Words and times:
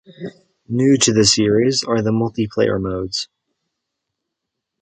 New 0.67 0.97
to 0.97 1.13
the 1.13 1.23
series 1.23 1.83
are 1.83 2.01
the 2.01 2.11
multi-player 2.11 2.79
modes. 2.79 3.27